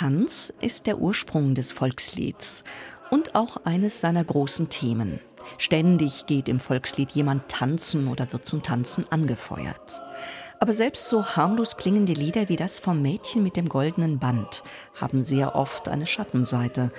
Tanz 0.00 0.50
ist 0.62 0.86
der 0.86 0.98
Ursprung 0.98 1.54
des 1.54 1.72
Volkslieds 1.72 2.64
und 3.10 3.34
auch 3.34 3.58
eines 3.66 4.00
seiner 4.00 4.24
großen 4.24 4.70
Themen. 4.70 5.20
Ständig 5.58 6.24
geht 6.24 6.48
im 6.48 6.58
Volkslied 6.58 7.10
jemand 7.10 7.50
tanzen 7.50 8.08
oder 8.08 8.32
wird 8.32 8.46
zum 8.46 8.62
Tanzen 8.62 9.04
angefeuert. 9.12 10.02
Aber 10.58 10.72
selbst 10.72 11.10
so 11.10 11.26
harmlos 11.26 11.76
klingende 11.76 12.14
Lieder 12.14 12.48
wie 12.48 12.56
das 12.56 12.78
vom 12.78 13.02
Mädchen 13.02 13.42
mit 13.42 13.58
dem 13.58 13.68
goldenen 13.68 14.18
Band 14.18 14.64
haben 14.98 15.22
sehr 15.22 15.54
oft 15.54 15.86
eine 15.86 16.06
Schattenseite. 16.06 16.92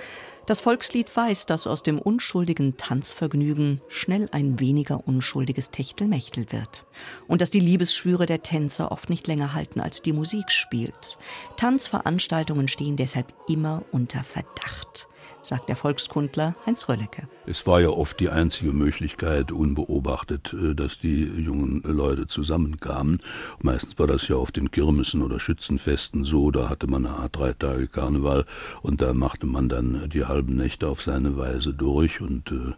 Das 0.46 0.60
Volkslied 0.60 1.14
weiß, 1.14 1.46
dass 1.46 1.68
aus 1.68 1.84
dem 1.84 2.00
unschuldigen 2.00 2.76
Tanzvergnügen 2.76 3.80
schnell 3.88 4.28
ein 4.32 4.58
weniger 4.58 5.06
unschuldiges 5.06 5.70
Techtelmechtel 5.70 6.50
wird. 6.50 6.84
Und 7.28 7.40
dass 7.40 7.50
die 7.50 7.60
Liebesschwüre 7.60 8.26
der 8.26 8.42
Tänzer 8.42 8.90
oft 8.90 9.08
nicht 9.08 9.28
länger 9.28 9.54
halten, 9.54 9.80
als 9.80 10.02
die 10.02 10.12
Musik 10.12 10.50
spielt. 10.50 11.16
Tanzveranstaltungen 11.56 12.66
stehen 12.66 12.96
deshalb 12.96 13.32
immer 13.46 13.84
unter 13.92 14.24
Verdacht 14.24 15.08
sagt 15.40 15.68
der 15.68 15.76
Volkskundler 15.76 16.54
Heinz 16.66 16.88
Röllecke. 16.88 17.28
Es 17.44 17.66
war 17.66 17.80
ja 17.80 17.88
oft 17.88 18.20
die 18.20 18.30
einzige 18.30 18.72
Möglichkeit, 18.72 19.50
unbeobachtet, 19.50 20.54
äh, 20.54 20.74
dass 20.74 21.00
die 21.00 21.24
jungen 21.24 21.82
Leute 21.84 22.26
zusammenkamen. 22.28 23.18
Meistens 23.60 23.98
war 23.98 24.06
das 24.06 24.28
ja 24.28 24.36
auf 24.36 24.52
den 24.52 24.70
Kirmessen 24.70 25.22
oder 25.22 25.40
Schützenfesten 25.40 26.24
so, 26.24 26.50
da 26.50 26.68
hatte 26.68 26.86
man 26.86 27.06
eine 27.06 27.16
Art 27.16 27.36
drei 27.36 27.52
Tage 27.52 27.88
Karneval 27.88 28.44
und 28.82 29.02
da 29.02 29.12
machte 29.12 29.46
man 29.46 29.68
dann 29.68 30.08
die 30.12 30.24
halben 30.24 30.56
Nächte 30.56 30.88
auf 30.88 31.02
seine 31.02 31.36
Weise 31.36 31.74
durch 31.74 32.20
und 32.20 32.52
äh, 32.52 32.74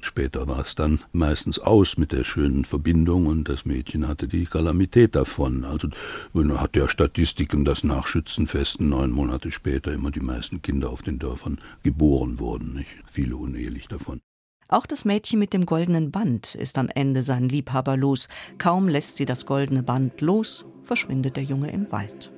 später 0.00 0.46
war 0.46 0.60
es 0.60 0.74
dann 0.74 1.00
meistens 1.12 1.58
aus 1.58 1.96
mit 1.96 2.12
der 2.12 2.24
schönen 2.24 2.64
Verbindung 2.64 3.26
und 3.26 3.48
das 3.48 3.64
Mädchen 3.64 4.06
hatte 4.08 4.28
die 4.28 4.44
Kalamität 4.44 5.16
davon. 5.16 5.64
Also 5.64 5.88
man 6.32 6.60
hat 6.60 6.76
ja 6.76 6.88
Statistiken, 6.88 7.64
dass 7.64 7.84
nach 7.84 8.06
Schützenfesten 8.06 8.88
neun 8.90 9.10
Monate 9.10 9.50
später 9.50 9.92
immer 9.92 10.10
die 10.10 10.20
meisten 10.20 10.60
Kinder 10.60 10.90
auf 10.90 11.02
den 11.02 11.18
Dörfern 11.18 11.58
geboren 11.82 12.38
wurden, 12.38 12.74
nicht? 12.74 12.90
viele 13.10 13.36
unehelich 13.36 13.88
davon. 13.88 14.20
Auch 14.68 14.86
das 14.86 15.04
Mädchen 15.04 15.38
mit 15.38 15.52
dem 15.52 15.66
goldenen 15.66 16.10
Band 16.10 16.54
ist 16.54 16.78
am 16.78 16.88
Ende 16.88 17.22
seinen 17.22 17.48
Liebhaber 17.48 17.96
los. 17.96 18.28
Kaum 18.56 18.88
lässt 18.88 19.16
sie 19.16 19.26
das 19.26 19.44
goldene 19.44 19.82
Band 19.82 20.20
los, 20.22 20.64
verschwindet 20.82 21.36
der 21.36 21.44
Junge 21.44 21.70
im 21.70 21.92
Wald. 21.92 22.32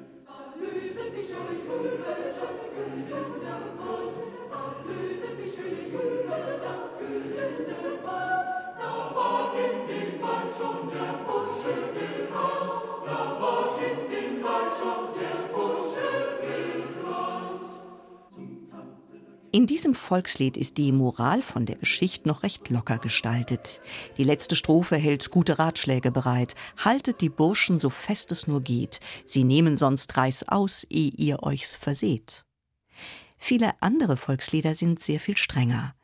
In 14.10 15.33
diesem 19.68 19.94
Volkslied 19.94 20.56
ist 20.56 20.78
die 20.78 20.90
Moral 20.90 21.40
von 21.40 21.64
der 21.64 21.76
Geschichte 21.76 22.26
noch 22.26 22.42
recht 22.42 22.70
locker 22.70 22.98
gestaltet. 22.98 23.80
Die 24.18 24.24
letzte 24.24 24.56
Strophe 24.56 24.96
hält 24.96 25.30
gute 25.30 25.60
Ratschläge 25.60 26.10
bereit. 26.10 26.56
Haltet 26.84 27.20
die 27.20 27.28
Burschen 27.28 27.78
so 27.78 27.88
fest 27.88 28.32
es 28.32 28.48
nur 28.48 28.62
geht. 28.62 28.98
Sie 29.24 29.44
nehmen 29.44 29.76
sonst 29.76 30.16
Reis 30.16 30.48
aus, 30.48 30.82
ehe 30.90 31.12
ihr 31.12 31.44
euch's 31.44 31.76
verseht. 31.76 32.44
Viele 33.36 33.80
andere 33.80 34.16
Volkslieder 34.16 34.74
sind 34.74 35.04
sehr 35.04 35.20
viel 35.20 35.36
strenger. 35.36 35.94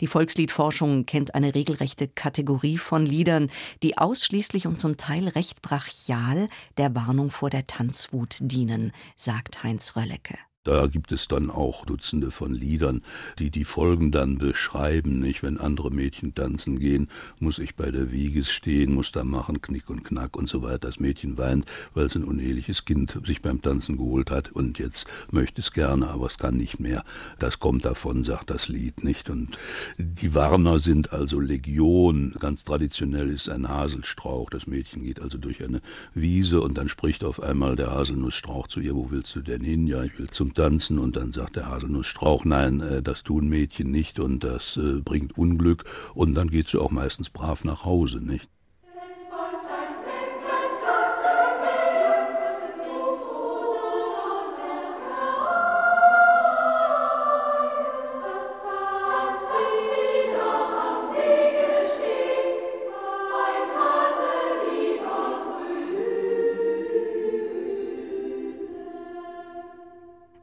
Die 0.00 0.06
Volksliedforschung 0.06 1.04
kennt 1.04 1.34
eine 1.34 1.56
regelrechte 1.56 2.06
Kategorie 2.06 2.78
von 2.78 3.04
Liedern, 3.04 3.50
die 3.82 3.98
ausschließlich 3.98 4.68
und 4.68 4.78
zum 4.78 4.98
Teil 4.98 5.26
recht 5.26 5.62
brachial 5.62 6.48
der 6.78 6.94
Warnung 6.94 7.32
vor 7.32 7.50
der 7.50 7.66
Tanzwut 7.66 8.38
dienen, 8.40 8.92
sagt 9.16 9.64
Heinz 9.64 9.96
Röllecke. 9.96 10.38
Da 10.70 10.86
gibt 10.86 11.10
es 11.10 11.26
dann 11.26 11.50
auch 11.50 11.84
Dutzende 11.84 12.30
von 12.30 12.54
Liedern, 12.54 13.02
die 13.40 13.50
die 13.50 13.64
Folgen 13.64 14.12
dann 14.12 14.38
beschreiben. 14.38 15.18
Nicht, 15.18 15.42
wenn 15.42 15.58
andere 15.58 15.90
Mädchen 15.90 16.32
tanzen 16.32 16.78
gehen, 16.78 17.08
muss 17.40 17.58
ich 17.58 17.74
bei 17.74 17.90
der 17.90 18.12
Wiege 18.12 18.44
stehen, 18.44 18.94
muss 18.94 19.10
da 19.10 19.24
machen 19.24 19.60
Knick 19.60 19.90
und 19.90 20.04
Knack 20.04 20.36
und 20.36 20.48
so 20.48 20.62
weiter. 20.62 20.78
Das 20.78 21.00
Mädchen 21.00 21.36
weint, 21.38 21.66
weil 21.92 22.06
es 22.06 22.14
ein 22.14 22.22
uneheliches 22.22 22.84
Kind 22.84 23.18
sich 23.26 23.42
beim 23.42 23.60
Tanzen 23.60 23.96
geholt 23.96 24.30
hat 24.30 24.52
und 24.52 24.78
jetzt 24.78 25.08
möchte 25.32 25.60
es 25.60 25.72
gerne, 25.72 26.06
aber 26.06 26.28
es 26.28 26.38
kann 26.38 26.54
nicht 26.54 26.78
mehr. 26.78 27.02
Das 27.40 27.58
kommt 27.58 27.84
davon, 27.84 28.22
sagt 28.22 28.50
das 28.50 28.68
Lied 28.68 29.02
nicht. 29.02 29.28
Und 29.28 29.58
die 29.98 30.36
Warner 30.36 30.78
sind 30.78 31.12
also 31.12 31.40
Legion. 31.40 32.32
Ganz 32.38 32.62
traditionell 32.62 33.28
ist 33.30 33.48
ein 33.48 33.68
Haselstrauch. 33.68 34.50
Das 34.50 34.68
Mädchen 34.68 35.02
geht 35.02 35.20
also 35.20 35.36
durch 35.36 35.64
eine 35.64 35.80
Wiese 36.14 36.60
und 36.60 36.78
dann 36.78 36.88
spricht 36.88 37.24
auf 37.24 37.42
einmal 37.42 37.74
der 37.74 37.90
Haselnussstrauch 37.90 38.68
zu 38.68 38.78
ihr: 38.78 38.94
Wo 38.94 39.10
willst 39.10 39.34
du 39.34 39.40
denn 39.40 39.62
hin? 39.62 39.88
Ja, 39.88 40.04
ich 40.04 40.16
will 40.16 40.30
zum 40.30 40.54
Tanzen 40.60 40.98
und 40.98 41.16
dann 41.16 41.32
sagt 41.32 41.56
der 41.56 41.70
Haselnussstrauch, 41.70 42.44
nein, 42.44 42.80
äh, 42.80 43.02
das 43.02 43.22
tun 43.22 43.48
Mädchen 43.48 43.90
nicht 43.90 44.20
und 44.20 44.44
das 44.44 44.76
äh, 44.76 45.00
bringt 45.00 45.38
Unglück 45.38 45.84
und 46.12 46.34
dann 46.34 46.50
geht 46.50 46.68
sie 46.68 46.78
auch 46.78 46.90
meistens 46.90 47.30
brav 47.30 47.64
nach 47.64 47.86
Hause, 47.86 48.22
nicht? 48.22 48.46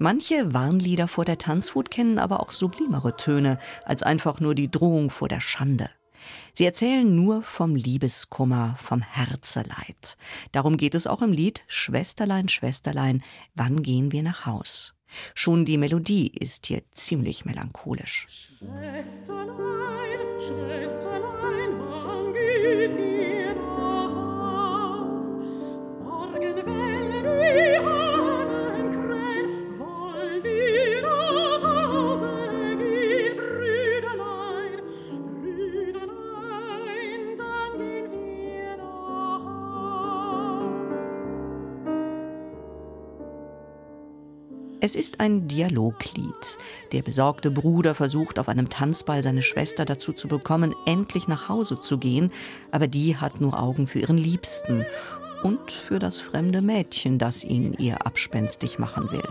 Manche 0.09 0.53
Warnlieder 0.53 1.09
vor 1.09 1.25
der 1.25 1.37
Tanzwut 1.37 1.91
kennen 1.91 2.17
aber 2.17 2.39
auch 2.39 2.53
sublimere 2.53 3.17
Töne 3.17 3.59
als 3.83 4.03
einfach 4.03 4.39
nur 4.39 4.55
die 4.55 4.71
Drohung 4.71 5.09
vor 5.09 5.27
der 5.27 5.41
Schande. 5.41 5.89
Sie 6.53 6.63
erzählen 6.63 7.13
nur 7.13 7.43
vom 7.43 7.75
Liebeskummer, 7.75 8.77
vom 8.81 9.01
Herzeleid. 9.01 10.15
Darum 10.53 10.77
geht 10.77 10.95
es 10.95 11.07
auch 11.07 11.21
im 11.21 11.33
Lied 11.33 11.65
Schwesterlein, 11.67 12.47
Schwesterlein, 12.47 13.21
wann 13.53 13.83
gehen 13.83 14.13
wir 14.13 14.23
nach 14.23 14.45
Haus? 14.45 14.95
Schon 15.35 15.65
die 15.65 15.77
Melodie 15.77 16.27
ist 16.27 16.67
hier 16.67 16.83
ziemlich 16.93 17.43
melancholisch. 17.43 18.29
Schwesterlein, 18.59 20.19
Schwesterlein, 20.39 21.36
Es 44.79 44.95
ist 44.95 45.19
ein 45.19 45.47
Dialoglied. 45.47 46.57
Der 46.91 47.01
besorgte 47.01 47.49
Bruder 47.49 47.95
versucht 47.95 48.37
auf 48.37 48.47
einem 48.47 48.69
Tanzball 48.69 49.23
seine 49.23 49.41
Schwester 49.41 49.85
dazu 49.85 50.13
zu 50.13 50.27
bekommen, 50.27 50.75
endlich 50.85 51.27
nach 51.27 51.49
Hause 51.49 51.79
zu 51.79 51.97
gehen, 51.97 52.31
aber 52.69 52.87
die 52.87 53.17
hat 53.17 53.41
nur 53.41 53.59
Augen 53.59 53.87
für 53.87 53.99
ihren 53.99 54.19
Liebsten 54.19 54.85
und 55.41 55.71
für 55.71 55.97
das 55.97 56.19
fremde 56.19 56.61
Mädchen, 56.61 57.17
das 57.17 57.43
ihn 57.43 57.73
ihr 57.73 58.05
abspenstig 58.05 58.77
machen 58.77 59.11
will. 59.11 59.27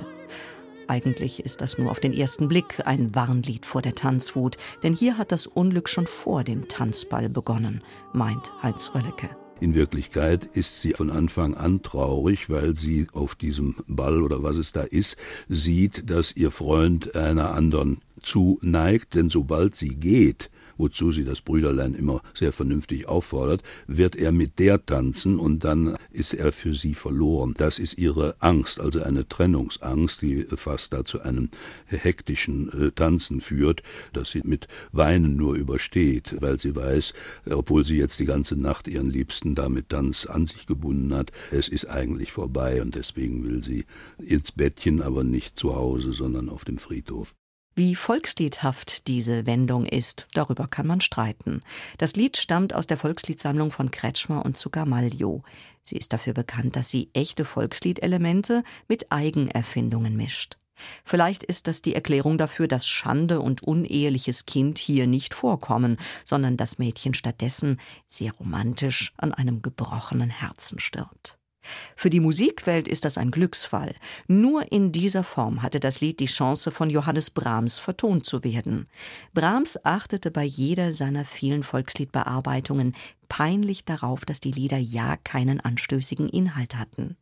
Eigentlich 0.88 1.44
ist 1.44 1.60
das 1.60 1.78
nur 1.78 1.92
auf 1.92 2.00
den 2.00 2.12
ersten 2.12 2.48
Blick 2.48 2.84
ein 2.84 3.14
Warnlied 3.14 3.66
vor 3.66 3.82
der 3.82 3.94
Tanzwut, 3.94 4.56
denn 4.82 4.94
hier 4.94 5.16
hat 5.16 5.30
das 5.30 5.46
Unglück 5.46 5.88
schon 5.88 6.08
vor 6.08 6.42
dem 6.42 6.66
Tanzball 6.66 7.28
begonnen, 7.28 7.82
meint 8.12 8.52
Heinz 8.62 8.92
Röllecke. 8.94 9.30
In 9.58 9.74
Wirklichkeit 9.74 10.44
ist 10.44 10.82
sie 10.82 10.92
von 10.92 11.10
Anfang 11.10 11.54
an 11.54 11.82
traurig, 11.82 12.50
weil 12.50 12.76
sie 12.76 13.06
auf 13.14 13.34
diesem 13.34 13.76
Ball 13.86 14.22
oder 14.22 14.42
was 14.42 14.56
es 14.56 14.72
da 14.72 14.82
ist, 14.82 15.16
sieht, 15.48 16.10
dass 16.10 16.36
ihr 16.36 16.50
Freund 16.50 17.16
einer 17.16 17.54
anderen 17.54 17.98
zuneigt, 18.20 19.14
denn 19.14 19.30
sobald 19.30 19.74
sie 19.74 19.96
geht, 19.96 20.50
wozu 20.76 21.12
sie 21.12 21.24
das 21.24 21.40
Brüderlein 21.40 21.94
immer 21.94 22.22
sehr 22.34 22.52
vernünftig 22.52 23.08
auffordert, 23.08 23.62
wird 23.86 24.16
er 24.16 24.32
mit 24.32 24.58
der 24.58 24.84
tanzen 24.84 25.38
und 25.38 25.64
dann 25.64 25.96
ist 26.10 26.34
er 26.34 26.52
für 26.52 26.74
sie 26.74 26.94
verloren. 26.94 27.54
Das 27.56 27.78
ist 27.78 27.98
ihre 27.98 28.36
Angst, 28.40 28.80
also 28.80 29.02
eine 29.02 29.28
Trennungsangst, 29.28 30.22
die 30.22 30.44
fast 30.56 30.92
da 30.92 31.04
zu 31.04 31.20
einem 31.20 31.50
hektischen 31.86 32.70
äh, 32.72 32.90
Tanzen 32.92 33.40
führt, 33.40 33.82
das 34.12 34.30
sie 34.30 34.42
mit 34.44 34.68
Weinen 34.92 35.36
nur 35.36 35.54
übersteht, 35.54 36.36
weil 36.40 36.58
sie 36.58 36.74
weiß, 36.74 37.14
obwohl 37.50 37.84
sie 37.84 37.96
jetzt 37.96 38.18
die 38.18 38.26
ganze 38.26 38.56
Nacht 38.56 38.88
ihren 38.88 39.10
Liebsten 39.10 39.54
da 39.54 39.68
mit 39.68 39.90
Tanz 39.90 40.26
an 40.26 40.46
sich 40.46 40.66
gebunden 40.66 41.14
hat, 41.14 41.32
es 41.50 41.68
ist 41.68 41.86
eigentlich 41.86 42.32
vorbei 42.32 42.82
und 42.82 42.94
deswegen 42.94 43.44
will 43.44 43.62
sie 43.62 43.84
ins 44.18 44.52
Bettchen, 44.52 45.02
aber 45.02 45.24
nicht 45.24 45.58
zu 45.58 45.74
Hause, 45.74 46.12
sondern 46.12 46.48
auf 46.48 46.64
dem 46.64 46.78
Friedhof. 46.78 47.34
Wie 47.78 47.94
volksliedhaft 47.94 49.06
diese 49.06 49.44
Wendung 49.44 49.84
ist, 49.84 50.28
darüber 50.32 50.66
kann 50.66 50.86
man 50.86 51.02
streiten. 51.02 51.60
Das 51.98 52.16
Lied 52.16 52.38
stammt 52.38 52.74
aus 52.74 52.86
der 52.86 52.96
Volksliedsammlung 52.96 53.70
von 53.70 53.90
Kretschmer 53.90 54.46
und 54.46 54.56
Zuckermaglio. 54.56 55.42
Sie 55.82 55.96
ist 55.96 56.14
dafür 56.14 56.32
bekannt, 56.32 56.74
dass 56.74 56.88
sie 56.88 57.10
echte 57.12 57.44
Volksliedelemente 57.44 58.64
mit 58.88 59.12
Eigenerfindungen 59.12 60.16
mischt. 60.16 60.56
Vielleicht 61.04 61.42
ist 61.42 61.68
das 61.68 61.82
die 61.82 61.94
Erklärung 61.94 62.38
dafür, 62.38 62.66
dass 62.66 62.88
Schande 62.88 63.42
und 63.42 63.62
uneheliches 63.62 64.46
Kind 64.46 64.78
hier 64.78 65.06
nicht 65.06 65.34
vorkommen, 65.34 65.98
sondern 66.24 66.56
das 66.56 66.78
Mädchen 66.78 67.12
stattdessen 67.12 67.78
sehr 68.06 68.32
romantisch 68.32 69.12
an 69.18 69.34
einem 69.34 69.60
gebrochenen 69.60 70.30
Herzen 70.30 70.78
stirbt. 70.78 71.38
Für 71.96 72.10
die 72.10 72.20
Musikwelt 72.20 72.88
ist 72.88 73.04
das 73.04 73.18
ein 73.18 73.30
Glücksfall. 73.30 73.94
Nur 74.26 74.70
in 74.72 74.92
dieser 74.92 75.24
Form 75.24 75.62
hatte 75.62 75.80
das 75.80 76.00
Lied 76.00 76.20
die 76.20 76.26
Chance, 76.26 76.70
von 76.70 76.90
Johannes 76.90 77.30
Brahms 77.30 77.78
vertont 77.78 78.26
zu 78.26 78.44
werden. 78.44 78.86
Brahms 79.34 79.84
achtete 79.84 80.30
bei 80.30 80.44
jeder 80.44 80.92
seiner 80.92 81.24
vielen 81.24 81.62
Volksliedbearbeitungen 81.62 82.94
peinlich 83.28 83.84
darauf, 83.84 84.24
dass 84.24 84.40
die 84.40 84.52
Lieder 84.52 84.78
ja 84.78 85.16
keinen 85.16 85.60
anstößigen 85.60 86.28
Inhalt 86.28 86.76
hatten. 86.76 87.16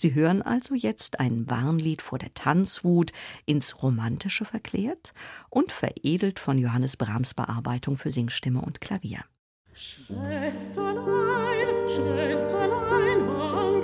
Sie 0.00 0.14
hören 0.14 0.42
also 0.42 0.76
jetzt 0.76 1.18
ein 1.18 1.50
Warnlied 1.50 2.02
vor 2.02 2.18
der 2.18 2.32
Tanzwut 2.32 3.12
ins 3.46 3.82
Romantische 3.82 4.44
verklärt 4.44 5.12
und 5.50 5.72
veredelt 5.72 6.38
von 6.38 6.56
Johannes 6.56 6.96
Brahms 6.96 7.34
Bearbeitung 7.34 7.96
für 7.96 8.12
Singstimme 8.12 8.60
und 8.60 8.80
Klavier. 8.80 9.24
Schwesterlein, 9.74 11.27
Schwesterlein, 11.88 13.26
wann 13.26 13.80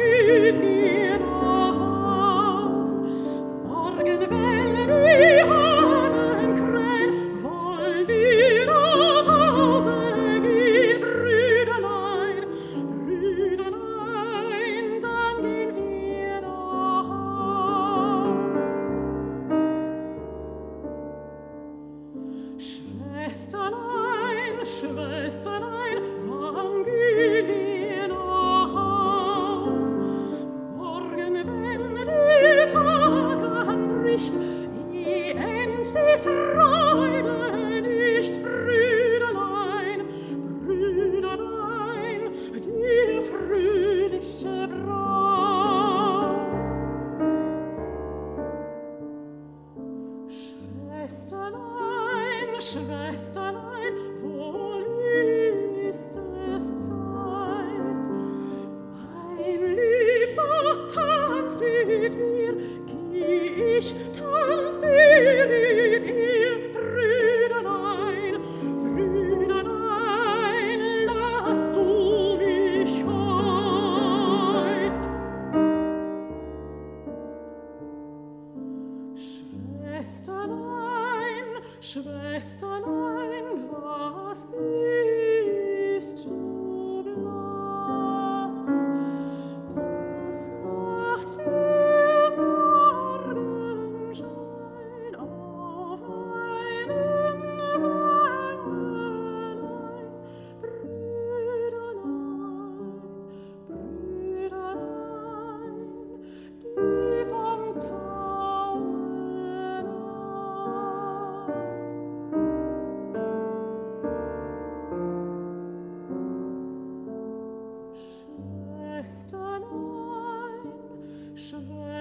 Schwesterlein, 52.64 53.73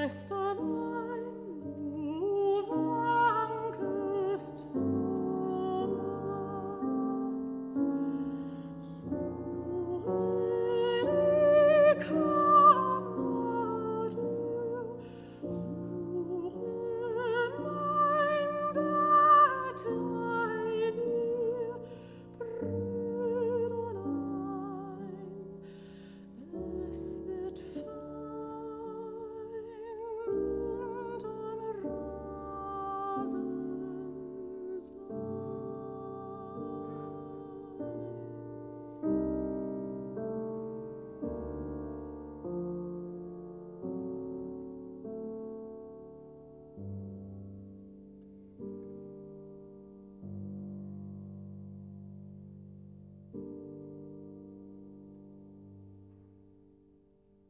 Schwesterlein, 0.04 0.43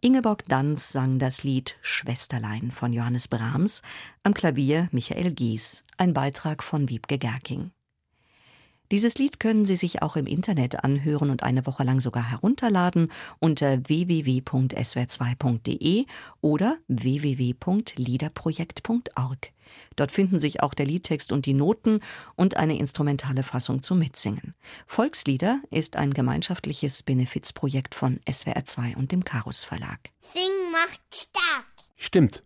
Ingeborg 0.06 0.44
Danz 0.50 0.92
sang 0.92 1.18
das 1.18 1.46
Lied 1.46 1.78
Schwesterlein 1.82 2.72
von 2.72 2.92
Johannes 2.92 3.30
Brahms, 3.30 3.84
am 4.24 4.34
Klavier 4.34 4.90
Michael 4.92 5.32
Gies, 5.32 5.86
ein 5.96 6.14
Beitrag 6.14 6.62
von 6.62 6.90
Wiebke 6.90 7.18
Gerking. 7.18 7.72
Dieses 8.94 9.18
Lied 9.18 9.40
können 9.40 9.66
Sie 9.66 9.76
sich 9.76 10.04
auch 10.04 10.16
im 10.18 10.28
Internet 10.28 10.84
anhören 10.84 11.32
und 11.32 11.42
eine 11.42 11.66
Woche 11.66 11.84
lang 11.84 12.00
sogar 12.00 12.30
herunterladen 12.30 13.12
unter 13.40 13.80
www.swr2.de 13.90 16.06
oder 16.42 16.78
www.liederprojekt.org. 16.90 19.52
Dort 19.96 20.12
finden 20.12 20.40
sich 20.40 20.62
auch 20.62 20.76
der 20.76 20.86
Liedtext 20.86 21.32
und 21.32 21.48
die 21.48 21.56
Noten 21.56 22.02
und 22.36 22.56
eine 22.56 22.78
instrumentale 22.78 23.42
Fassung 23.42 23.82
zum 23.82 23.98
Mitsingen. 23.98 24.54
Volkslieder 24.86 25.60
ist 25.72 25.96
ein 25.96 26.14
gemeinschaftliches 26.14 27.02
Benefizprojekt 27.02 27.96
von 27.96 28.20
SWR2 28.30 28.96
und 28.96 29.12
dem 29.12 29.26
Karus 29.26 29.64
Verlag. 29.64 30.12
Sing 30.36 30.52
macht 30.72 31.02
stark. 31.16 31.66
Stimmt. 31.96 32.44